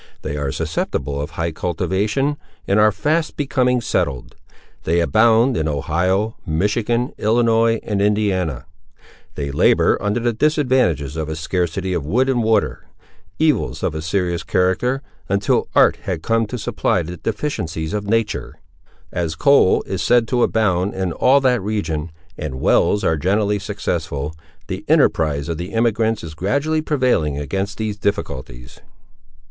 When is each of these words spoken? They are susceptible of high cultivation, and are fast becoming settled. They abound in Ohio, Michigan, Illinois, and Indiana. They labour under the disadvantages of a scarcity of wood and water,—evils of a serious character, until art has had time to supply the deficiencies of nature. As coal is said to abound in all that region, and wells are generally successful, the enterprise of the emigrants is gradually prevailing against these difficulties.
They 0.23 0.35
are 0.35 0.51
susceptible 0.51 1.21
of 1.21 1.29
high 1.37 1.51
cultivation, 1.51 2.37
and 2.67 2.79
are 2.79 2.91
fast 2.91 3.37
becoming 3.37 3.81
settled. 3.81 4.35
They 4.83 4.99
abound 4.99 5.55
in 5.55 5.67
Ohio, 5.67 6.37
Michigan, 6.43 7.13
Illinois, 7.19 7.79
and 7.83 8.01
Indiana. 8.01 8.65
They 9.35 9.51
labour 9.51 10.01
under 10.01 10.19
the 10.19 10.33
disadvantages 10.33 11.15
of 11.15 11.29
a 11.29 11.35
scarcity 11.35 11.93
of 11.93 12.03
wood 12.03 12.29
and 12.29 12.41
water,—evils 12.41 13.83
of 13.83 13.93
a 13.93 14.01
serious 14.01 14.41
character, 14.41 15.03
until 15.29 15.67
art 15.75 15.97
has 15.97 16.05
had 16.13 16.23
time 16.23 16.47
to 16.47 16.57
supply 16.57 17.03
the 17.03 17.17
deficiencies 17.17 17.93
of 17.93 18.05
nature. 18.07 18.59
As 19.11 19.35
coal 19.35 19.83
is 19.83 20.01
said 20.01 20.27
to 20.29 20.41
abound 20.41 20.95
in 20.95 21.11
all 21.13 21.39
that 21.41 21.61
region, 21.61 22.11
and 22.39 22.59
wells 22.59 23.03
are 23.03 23.17
generally 23.17 23.59
successful, 23.59 24.33
the 24.65 24.83
enterprise 24.87 25.47
of 25.47 25.59
the 25.59 25.73
emigrants 25.75 26.23
is 26.23 26.33
gradually 26.33 26.81
prevailing 26.81 27.37
against 27.37 27.77
these 27.77 27.97
difficulties. 27.97 28.79